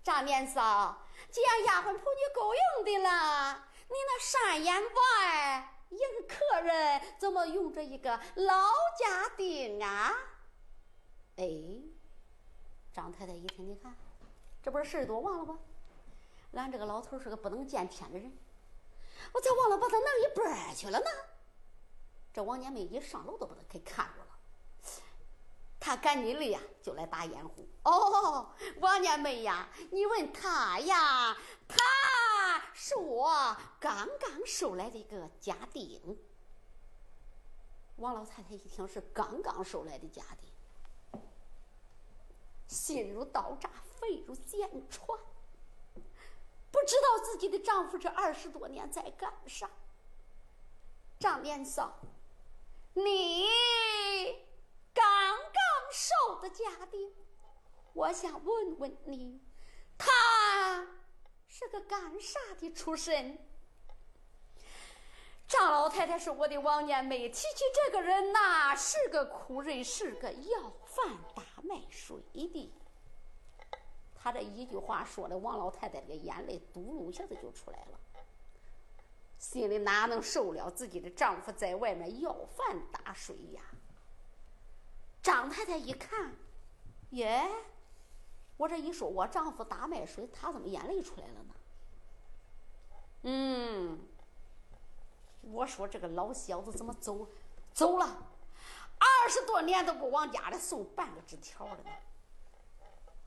[0.03, 5.71] 张年嫂，既然丫鬟仆女够用的了，你那山眼外。
[5.91, 10.13] 一个客人怎么用着一个老家丁啊？
[11.37, 11.47] 哎，
[12.93, 13.95] 张太太一听，你看，
[14.65, 15.59] 这不是事儿多忘了吗？
[16.55, 18.33] 俺这个老头是个不能见天的人，
[19.33, 21.07] 我才忘了把他弄一半去了呢。
[22.33, 24.27] 这王年梅一上楼都把他给看住了，
[25.79, 27.69] 他赶紧的呀，就来打掩护。
[27.83, 31.37] 哦，王年梅呀，你问他呀，
[31.69, 31.77] 他。
[32.77, 36.19] 是我刚刚收来的一个家丁。
[37.97, 41.21] 王老太太一听是刚刚收来的家丁，
[42.67, 43.71] 心如刀扎，
[44.09, 45.07] 泪如剑穿，
[46.71, 49.69] 不知道自己的丈夫这二十多年在干啥。
[51.19, 51.99] 张连嫂，
[52.95, 53.47] 你
[54.93, 57.13] 刚刚收的家丁，
[57.93, 59.41] 我想问问你，
[59.99, 60.11] 他。
[61.47, 63.39] 是个干啥的出身？
[65.47, 72.75] 张老太太是：“我的王年妹，提起这个人呐，是个苦人，是个要饭打卖水的。”
[74.25, 78.01] 他这一句话说的，王老太太这个眼泪嘟噜一下子就出来了，
[79.39, 83.61] 心里哪能受了自己的丈夫在外面要饭打水呀？
[85.23, 86.33] 张太太一看，
[87.11, 87.47] 耶。
[88.57, 91.55] 我这一说，我丈夫打卖水，他怎么眼泪出来了呢？
[93.25, 93.99] 嗯，
[95.43, 97.29] 我说这个老小子怎么走
[97.75, 98.07] 走了？
[98.99, 101.91] 二十多年都不往家里送半个纸条了呢？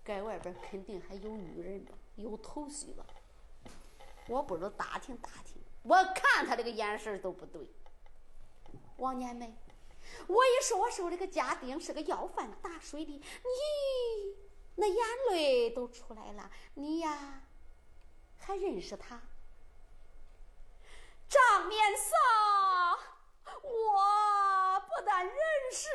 [0.08, 3.06] 在外边肯定还有女人吧，有头绪吧。
[4.30, 5.62] 我不如打听打听。
[5.84, 7.68] 我看他这个眼神都不对。
[8.96, 9.54] 王年梅，
[10.28, 13.22] 我一说我收这个家丁，是个要饭打水的，你。
[14.76, 14.98] 那眼
[15.32, 17.42] 泪都出来了，你呀，
[18.38, 19.22] 还认识他？
[21.28, 22.16] 张面嫂，
[23.62, 25.36] 我不但认
[25.74, 25.90] 识，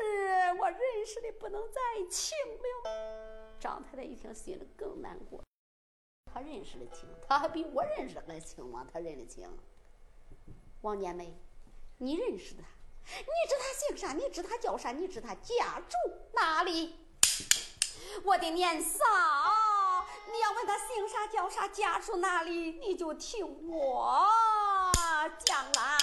[0.60, 2.36] 我认识的不能再亲
[2.84, 3.31] 了。
[3.62, 5.40] 张太太一听，心里更难过。
[6.34, 8.84] 他认识的清，他还比我认识的还亲吗？
[8.92, 9.48] 他认得清。
[10.80, 11.32] 王年梅，
[11.98, 12.62] 你认识他？
[13.04, 14.12] 你知他姓啥？
[14.14, 14.90] 你知他叫啥？
[14.90, 15.96] 你知他家住
[16.34, 17.06] 哪里？
[18.24, 18.98] 我的年嫂，
[20.32, 24.26] 你要问他姓啥叫啥家住哪里，你就听我
[25.44, 26.01] 讲来。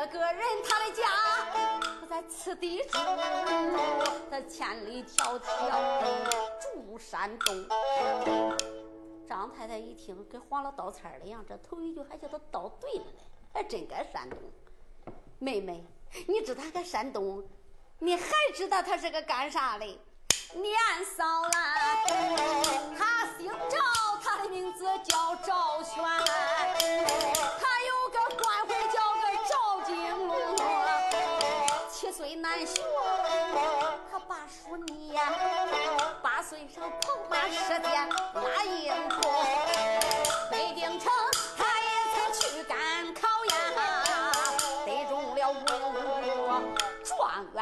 [0.00, 1.02] 这个人他的家
[1.98, 2.96] 不在此地住，
[4.30, 6.30] 他千里迢迢
[6.60, 7.66] 住山东。
[9.28, 13.22] 张太太一听，跟黄了倒菜儿一样，这头一句还叫他倒对了呢，
[13.52, 14.38] 还真该山东。
[15.40, 15.84] 妹妹，
[16.28, 17.44] 你知道他搁山东，
[17.98, 19.84] 你还知道他是个干啥的？
[20.54, 20.78] 年
[21.16, 21.50] 少了，
[22.96, 23.80] 他姓赵，
[24.22, 26.04] 他的名字叫赵玄，
[32.18, 32.82] 岁难学，
[34.10, 35.22] 他把书念，
[36.20, 39.20] 八岁上跑马射箭拉鹰扑，
[40.50, 41.12] 北京城
[41.56, 42.74] 他也曾去赶
[43.14, 43.54] 考呀，
[44.84, 47.56] 得中了文武状元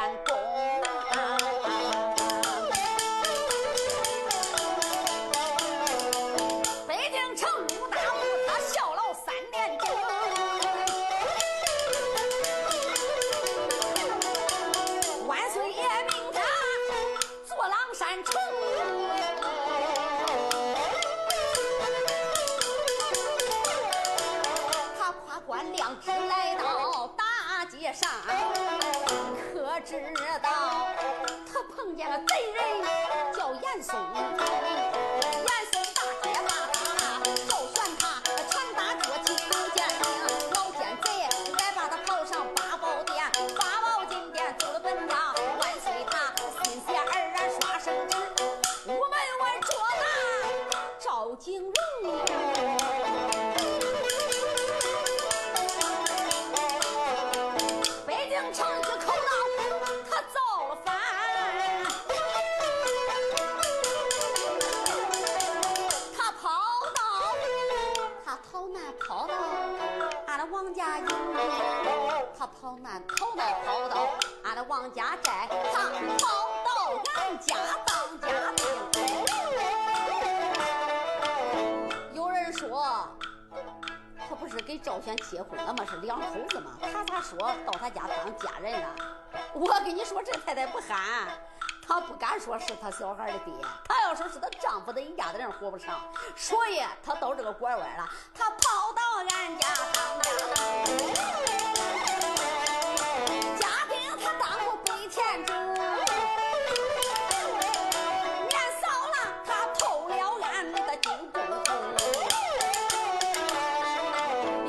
[72.83, 74.09] 他跑南跑到
[74.45, 76.29] 俺的王家寨，他跑
[76.65, 76.71] 到
[77.17, 77.57] 俺家
[77.87, 78.67] 当家丁。
[82.15, 83.09] 有人说，
[84.29, 85.85] 他不是给赵轩结婚了吗？
[85.89, 86.73] 是两口子吗？
[86.81, 88.89] 他咋说到他家当家人了？
[89.53, 91.29] 我跟你说，这太太不憨。
[91.89, 93.53] 他不敢说是他小孩的爹，
[93.89, 96.01] 他要说是他丈夫的一家子人活不长，
[96.35, 100.31] 所以他到这个拐弯了，他跑到俺家当家
[100.85, 101.36] 丁。
[105.17, 105.65] 骗主，年
[108.83, 109.49] 嫂啦，他
[109.79, 111.75] 偷了俺的金公公，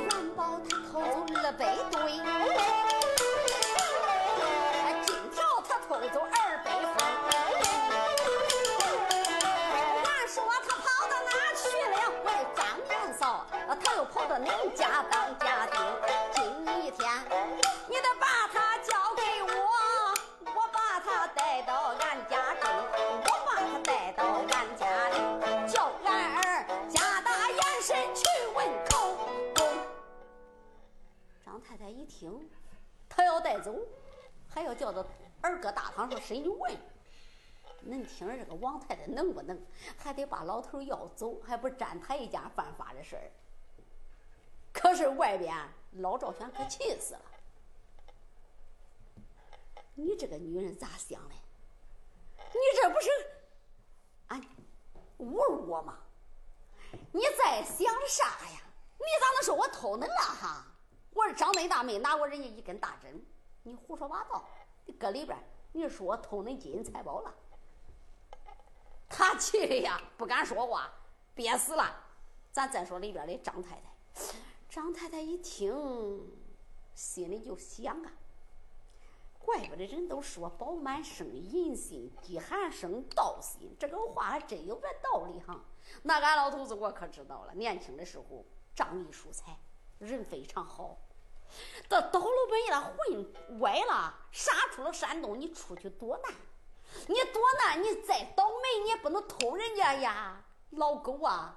[0.05, 0.39] 元宝
[0.69, 1.59] 他偷走二百
[1.91, 1.99] 堆，
[5.05, 5.35] 金条
[5.67, 6.87] 他偷走二百份。
[10.05, 10.35] 俺说
[10.65, 11.59] 他跑到哪去
[11.91, 11.95] 了？
[12.23, 12.89] 喂，张年
[13.19, 15.03] 嫂，啊，他又跑到哪家？
[32.17, 32.49] 听，
[33.07, 33.75] 他要带走，
[34.49, 35.05] 还要叫他
[35.41, 36.75] 儿搁大堂上审理问。
[37.85, 39.55] 恁听着这个王太太能不能？
[39.97, 43.31] 还得把老头要走，还不沾他一家犯法的事儿。
[44.73, 45.55] 可是外边
[45.91, 47.21] 老赵全可气死了！
[49.93, 51.35] 你这个女人咋想的？
[52.37, 53.09] 你这不是
[54.27, 54.41] 啊
[55.19, 55.99] 侮辱我吗？
[57.11, 58.61] 你在想啥呀？
[58.97, 60.65] 你咋能说我偷恁了哈？
[61.17, 63.19] 我是张恁大没拿过人家一根大针，
[63.63, 64.45] 你胡说八道！
[64.85, 65.35] 你搁里边
[65.71, 67.33] 你说我偷恁金银财宝了？
[69.09, 70.93] 他气的呀，不敢说话，
[71.33, 72.03] 憋死了。
[72.51, 73.81] 咱再说里边的张太太。
[74.69, 75.73] 张太太一听，
[76.93, 78.11] 心里就想啊，
[79.39, 85.59] 怪不得人都说饱满生淫心，饥寒生盗心，这个话还真有点道理哈。
[86.03, 88.45] 那俺老头子我可知道了，年轻的时候
[88.75, 89.57] 仗义疏财，
[89.97, 90.95] 人非常好。
[91.89, 96.33] 这倒了霉了，混歪了，杀出了山东，你出去多难！
[97.07, 101.55] 你多难，你再倒霉，你也不能偷人家呀，老狗啊！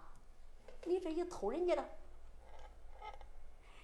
[0.84, 1.82] 你这一偷人家的。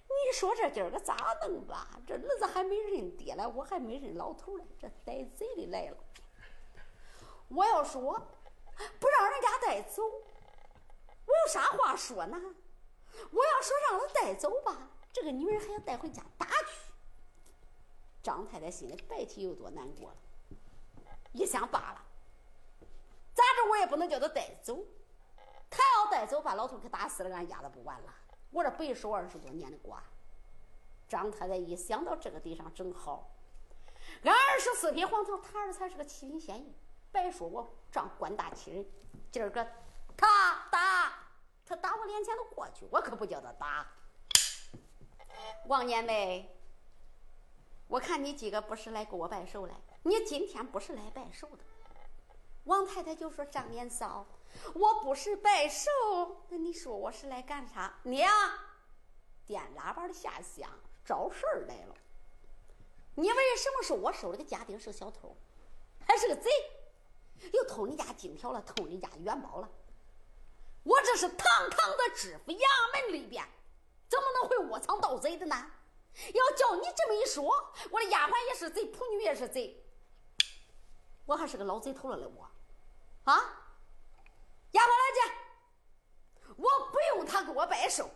[0.09, 1.87] 你说这今儿个咋弄吧？
[2.07, 4.63] 这儿子还没认爹了，我还没认老头呢。
[4.79, 5.97] 这逮贼的来了！
[7.49, 8.21] 我要说
[8.99, 12.37] 不让人家带走，我有啥话说呢？
[13.31, 14.89] 我要说让他带走吧，
[15.19, 16.93] 这个女人还要带回家打去。
[18.21, 20.17] 张太太心里白提有多难过了，
[21.31, 22.05] 一想罢了，
[23.33, 24.77] 咋着我也不能叫他带走。
[25.71, 28.13] 他要带走，把老头给打死了，俺丫的不完了。
[28.51, 30.03] 我这白守二十多年的瓜，
[31.09, 33.31] 张太太一想到这个地方正好，
[34.21, 36.73] 俺二十四匹黄草，他儿才是个七品县尉。
[37.11, 38.85] 别说我仗官大欺人，
[39.31, 39.67] 今儿个
[40.15, 41.11] 他打
[41.65, 43.87] 他打我脸前都过去，我可不叫他打。
[45.67, 46.55] 王年梅，
[47.87, 51.63] 我看你几个不是来给我拜寿来，你今天不是来拜寿的。
[52.65, 54.25] 王太太就说：“张年嫂，
[54.73, 55.89] 我不是拜寿，
[56.49, 57.99] 那你说我是来干啥？
[58.03, 58.29] 你呀，
[59.45, 60.69] 点喇叭的下乡
[61.05, 61.95] 找事儿来了。
[63.15, 65.35] 你为什么说我收了个家丁是个小偷，
[66.05, 66.49] 还是个贼？
[67.53, 69.69] 又偷你家金条了，偷你家元宝了？
[70.83, 72.59] 我这是堂堂的知府衙
[72.93, 73.45] 门里边，
[74.07, 75.71] 怎么能会窝藏盗贼的呢？
[76.33, 77.43] 要叫你这么一说，
[77.91, 79.85] 我的丫鬟也是贼，仆女也是贼，
[81.25, 82.49] 我还是个老贼头了嘞，我。”
[83.25, 83.35] 啊，
[84.71, 88.09] 丫鬟来见，我不用他给我拜寿，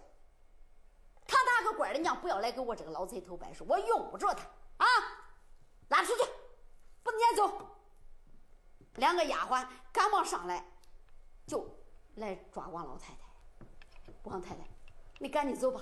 [1.28, 4.46] 他那个官的娘不要来给我这个老贼头拜寿，我用不着他
[4.78, 4.88] 啊！
[5.90, 6.24] 拉出去，
[7.04, 7.68] 不撵走。
[8.96, 10.66] 两个丫鬟赶忙上来，
[11.46, 11.66] 就
[12.16, 13.20] 来抓王老太太。
[14.24, 14.68] 王太太，
[15.22, 15.80] 你赶紧走吧，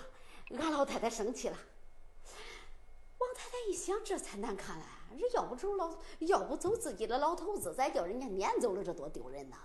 [0.49, 1.57] 俺老太太生气了。
[3.19, 4.85] 王太太一想，这才难看了。
[5.11, 9.55] 人要不走老，要不走自己的老头子，再叫人家撵走了，这多丢人呐！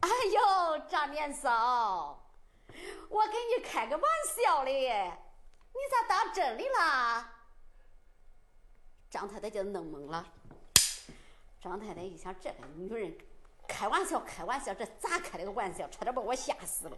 [0.00, 2.24] 哎呦，张年嫂，
[3.08, 4.04] 我给你开个玩
[4.36, 5.12] 笑嘞，
[5.72, 7.34] 你咋当真的啦？
[9.10, 10.24] 张太太就弄懵了。
[11.60, 13.18] 张太太一想，这个女人
[13.66, 15.88] 开玩笑，开玩笑，这咋开了个玩笑？
[15.88, 16.96] 差点把我吓死了。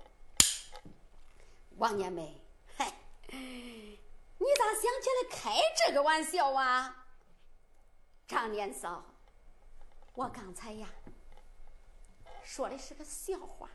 [1.76, 2.40] 王年梅，
[2.76, 2.92] 嗨，
[3.28, 7.06] 你咋想起来开这个玩笑啊？
[8.26, 9.04] 张年嫂，
[10.14, 10.88] 我刚才呀
[12.42, 13.68] 说的是个笑话，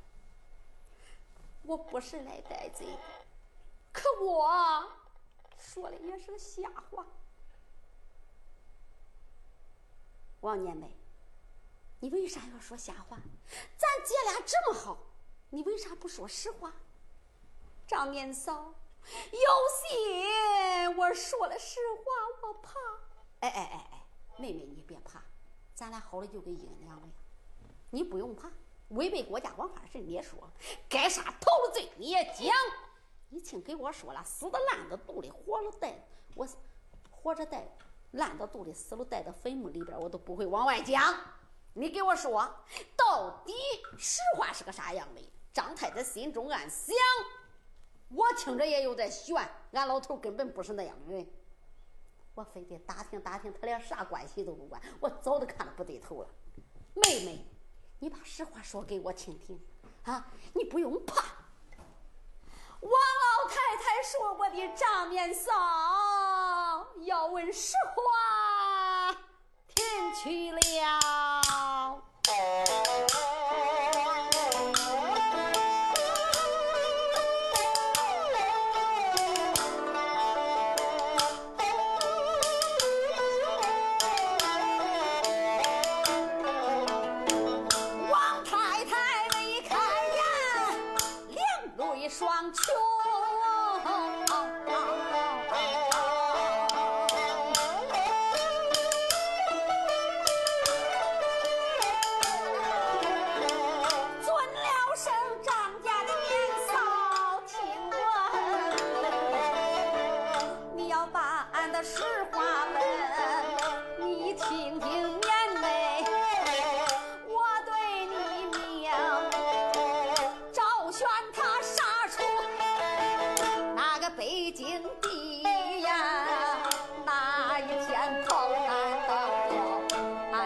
[1.63, 2.87] 我不是来戴罪，
[3.93, 4.91] 可我
[5.57, 7.05] 说的也是个瞎话。
[10.39, 10.89] 王年梅，
[11.99, 13.15] 你为啥要说瞎话？
[13.77, 14.97] 咱姐俩这么好，
[15.51, 16.73] 你为啥不说实话？
[17.91, 18.73] 张年嫂，
[19.33, 19.39] 有
[19.75, 22.79] 心我说了实话，我怕。
[23.41, 24.07] 哎哎哎哎！
[24.37, 25.21] 妹妹，你别怕，
[25.75, 27.13] 咱俩好了就跟阴凉了呀。
[27.89, 28.49] 你不用怕，
[28.91, 30.39] 违背国家王法的事你也说，
[30.87, 32.47] 该杀头罪你也讲。
[33.27, 35.93] 你听给我说了，死的烂的肚里，活了带
[36.35, 36.47] 我
[37.09, 37.67] 活着带
[38.11, 41.13] 烂到肚里，死了带到坟墓里边，我都不会往外讲。
[41.73, 42.49] 你给我说，
[42.95, 43.53] 到底
[43.97, 45.29] 实话是个啥样的？
[45.51, 46.95] 张太太心中暗想，
[48.13, 49.35] 我听着也有点悬，
[49.71, 51.25] 俺老头根本不是那样的人。
[52.33, 56.27] 我非得打听打听，他俩啥关系都不管，我早都看得不对头了。
[56.93, 57.45] 妹妹，
[57.99, 59.59] 你把实话说给我听听
[60.03, 60.27] 啊！
[60.53, 61.15] 你不用怕。
[62.81, 65.51] 王老太太说：“我的账面嫂
[67.03, 69.11] 要问实话，
[69.67, 70.59] 听去了。”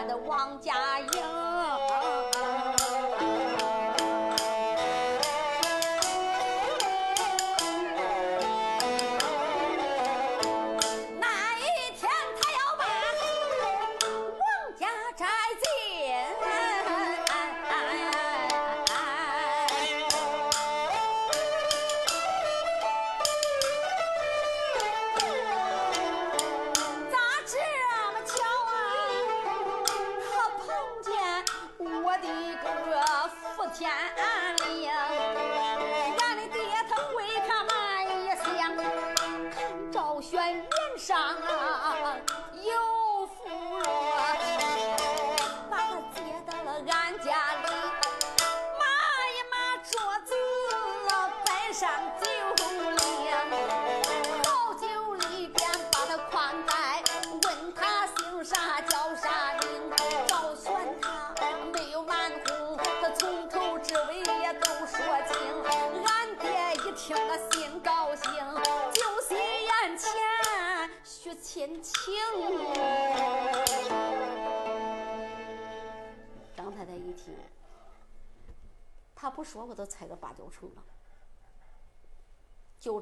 [0.06, 1.45] 的王家英。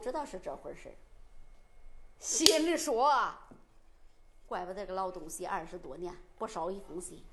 [0.04, 0.94] 知道是这回事
[2.18, 3.10] 心里说，
[4.46, 7.24] 怪不得这个老东西二十多年不捎一封信。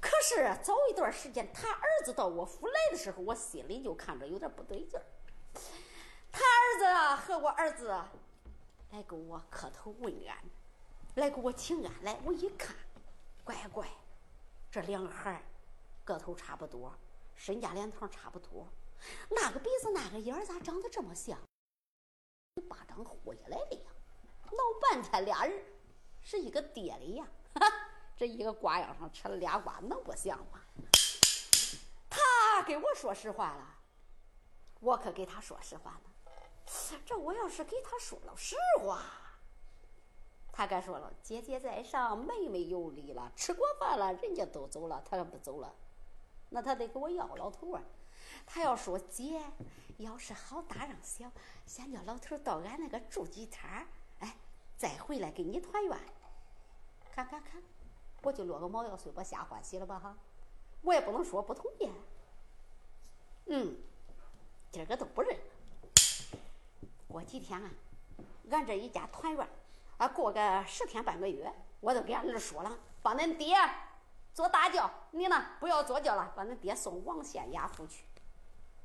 [0.00, 5.06] 可是早一段时间，他儿子到我府来的时候，我心里就看着有点不对劲儿。
[6.32, 7.86] 他儿子和我儿子
[8.90, 10.36] 来给我磕头问安，
[11.14, 11.92] 来给我请安。
[12.02, 12.74] 来，我一看，
[13.44, 13.88] 乖乖，
[14.72, 15.42] 这两个孩儿
[16.04, 16.92] 个头差不多，
[17.36, 18.66] 身家脸堂差不多，
[19.30, 21.38] 那个鼻子那个眼儿咋长得这么像？
[22.54, 23.90] 一巴掌呼下来的呀！
[24.44, 25.64] 闹半天俩人
[26.20, 27.26] 是一个爹的呀！
[27.54, 27.66] 哈。
[28.14, 30.60] 这一个瓜秧上吃了俩瓜，能不像吗？
[32.10, 33.78] 他给我说实话了，
[34.80, 36.10] 我可给他说实话呢。
[37.04, 39.02] 这我要是给他说了实话，
[40.52, 43.32] 他该说了：“姐姐在上，妹妹有礼了。
[43.34, 45.74] 吃过饭了，人家都走了，他可不走了。
[46.50, 47.82] 那他得给我要老头啊。
[48.46, 49.42] 他要说姐，
[49.98, 51.30] 要是好大让小，
[51.66, 53.86] 先叫老头到俺那个住几天
[54.20, 54.36] 哎，
[54.76, 55.98] 再回来跟你团圆。
[57.14, 57.62] 看看看。”
[58.24, 60.16] 我就落个毛药水，把瞎欢喜了吧哈！
[60.82, 61.90] 我也不能说不同意。
[63.46, 63.76] 嗯，
[64.70, 65.36] 今儿个都不认。
[67.08, 67.68] 过几天啊，
[68.48, 69.48] 俺这一家团圆，
[69.96, 73.56] 啊，过个十天半个月，我都给俺儿说了，帮恁爹
[74.32, 78.04] 坐大轿，你呢不要坐轿了，把恁爹送王县衙府去。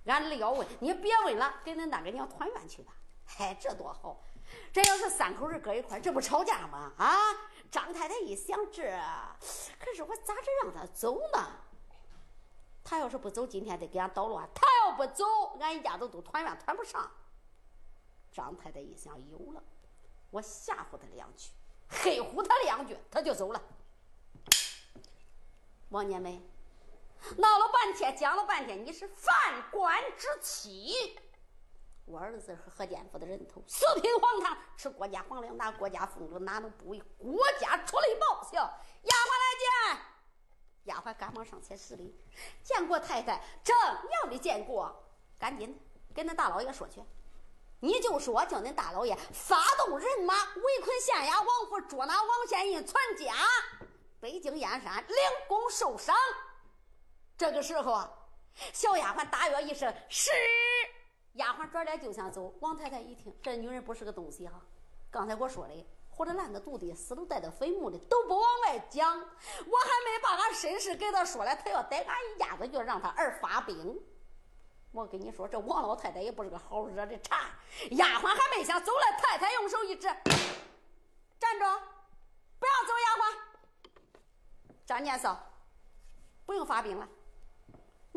[0.08, 2.94] 俺儿要问，你别问了，跟恁那个娘团圆去吧。
[3.26, 4.24] 嗨，这多好！
[4.72, 6.94] 这要是三口人搁一块这不吵架吗？
[6.98, 7.16] 啊！
[7.70, 8.84] 张太太一想，这
[9.78, 11.52] 可是我咋着让他走呢？
[12.84, 15.26] 他要是不走，今天得给俺捣乱；他要不走，
[15.60, 17.12] 俺一家子都团圆团不上。
[18.32, 19.62] 张太太一想，有了，
[20.32, 21.50] 我吓唬他两句，
[21.90, 23.62] 黑唬他两句，他就走了。
[25.90, 26.42] 王年梅
[27.38, 29.36] 闹了半天，讲了半天，你是犯
[29.72, 31.20] 官之妻。
[32.06, 38.58] 我儿子是何建福的人头，四品黄堂，吃国家皇粮，拿国家俸禄，哪能不为国家出力报效？
[38.62, 40.02] 丫鬟来见。
[40.86, 42.16] 丫鬟赶忙上前施礼，
[42.64, 45.04] 见过太太，正要的见过，
[45.38, 45.78] 赶紧
[46.16, 47.04] 跟恁大老爷说去。
[47.82, 53.36] 你就说叫恁大老爷发动人马围困县衙王府，捉拿王县印全家，
[54.22, 55.16] 北京燕山领
[55.50, 56.16] 功受赏。
[57.38, 58.12] 这个时候啊，
[58.74, 60.32] 小丫鬟大约一声是。
[61.34, 64.60] 丫鬟转脸就想走，王太太一听，这女人不是个东西哈。
[65.12, 69.16] 刚才我说的，活着烂的肚的，死都带到坟墓的，都不往外讲。
[69.16, 74.02] 我还没把俺身世给他说了，他要逮俺一家子，就让他儿发兵。
[74.92, 77.52] 我跟你说，这王老太太也不是个好惹的茬。
[77.92, 80.08] 丫鬟还没想走了，太太用手一指
[81.38, 81.66] ：“站住，
[82.58, 83.92] 不要走！”丫鬟，
[84.88, 85.40] 张年嫂，
[86.48, 87.08] 不用发兵了。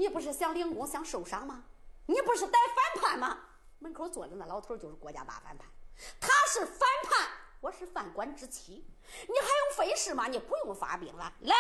[0.01, 1.63] 你不是想领功、想受赏吗？
[2.07, 3.39] 你不是逮反叛吗？
[3.81, 5.67] 门口坐的那老头就是国家大反叛，
[6.19, 7.29] 他是反叛，
[7.61, 8.83] 我是犯官之妻，
[9.29, 10.27] 你还用费事吗？
[10.27, 11.55] 你不用发兵了，来，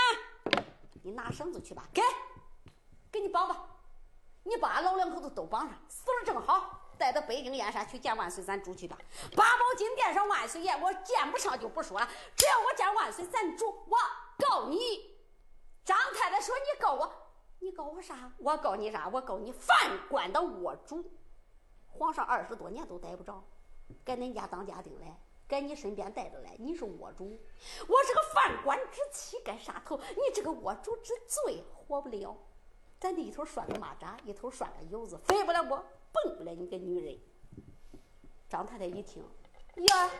[1.02, 2.00] 你拿绳子去吧，给，
[3.12, 3.62] 给你绑吧，
[4.44, 8.96] 你把老两口子都绑上，死了正好，带到北京燕山去见万岁咱主去吧。
[9.36, 13.98] 八宝金殿上万岁爷，我见不上就不说了，只要我见万岁咱主，我
[14.38, 15.10] 告你。
[15.84, 17.19] 张太太说你告我。
[17.60, 18.32] 你告我啥？
[18.38, 19.08] 我告你啥？
[19.08, 19.76] 我告你犯
[20.08, 21.04] 官的窝主，
[21.88, 23.44] 皇上二十多年都逮不着，
[24.02, 25.14] 该恁家当家丁来，
[25.46, 26.56] 该你身边带着来。
[26.58, 27.38] 你是窝主，
[27.86, 29.98] 我是个犯官之妻，该杀头。
[29.98, 32.36] 你这个窝主之罪，活不了。
[32.98, 37.18] 咱这一头拴个蚂蚱，一头拴个油子，飞不了我，蹦不了你个女人。
[38.48, 39.22] 张太太一听，
[39.76, 40.10] 呀，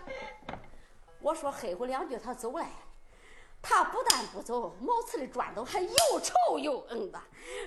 [1.21, 2.67] 我说黑乎两句，他走了。
[3.63, 7.21] 他不但不走，茅厕里转头还又臭又硬的。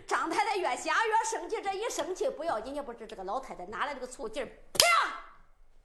[0.08, 5.20] 张太太越想越生气，这一生气不要紧，也不知这个老太太哪来这个醋劲儿，啪！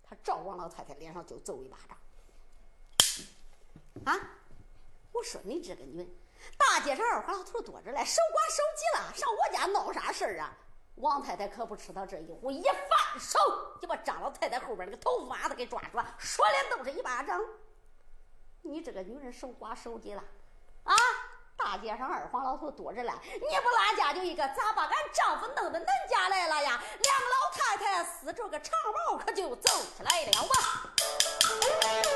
[0.03, 1.99] 他照王老太太脸上就揍一巴掌。
[4.05, 4.19] 啊！
[5.13, 6.09] 我说你这个女人，
[6.57, 10.57] 大街上二花老头多着嘞，手管手急了，上我家闹啥事儿啊？
[10.97, 13.39] 王太太可不吃他这一壶，一放手
[13.81, 17.41] 就把张老太太后边那个头发子给抓住了，说的都是一巴掌。
[18.63, 20.23] 你这个女人手瓜手急了，
[20.85, 20.95] 啊！
[21.57, 26.81] 大街上二黄老头多着嘞，你不拉家就一个，咋把俺丈夫弄到恁家来了呀？
[27.01, 28.73] 两老太太撕着个长
[29.11, 32.08] 毛，可就走起来了哇！